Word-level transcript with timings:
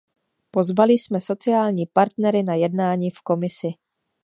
Pozvali 0.51 0.93
jsme 0.93 1.21
sociální 1.21 1.85
partnery 1.85 2.43
na 2.43 2.53
jednání 2.55 3.11
v 3.11 3.21
Komisi. 3.21 3.67